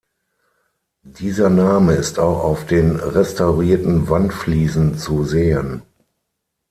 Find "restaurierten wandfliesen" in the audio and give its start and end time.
2.95-4.97